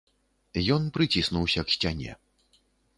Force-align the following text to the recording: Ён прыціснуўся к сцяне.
Ён 0.77 0.89
прыціснуўся 0.97 1.59
к 1.69 1.77
сцяне. 1.77 2.21